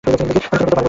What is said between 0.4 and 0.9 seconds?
পারবো না।